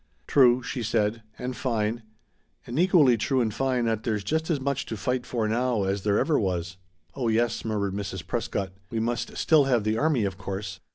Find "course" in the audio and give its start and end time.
10.39-10.79